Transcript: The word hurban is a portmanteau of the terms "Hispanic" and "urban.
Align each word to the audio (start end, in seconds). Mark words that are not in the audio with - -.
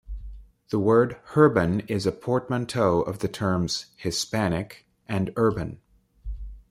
The 0.69 0.79
word 0.79 1.17
hurban 1.35 1.87
is 1.87 2.07
a 2.07 2.11
portmanteau 2.11 3.03
of 3.03 3.19
the 3.19 3.27
terms 3.27 3.85
"Hispanic" 3.97 4.87
and 5.07 5.31
"urban. 5.35 5.79